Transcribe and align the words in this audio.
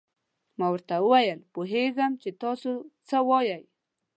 ما 0.57 0.67
ورته 0.73 0.95
وویل: 0.99 1.39
پوهېږم 1.53 2.11
چې 2.21 2.29
تاسو 2.41 2.69
څه 3.07 3.17
وایئ. 3.29 3.61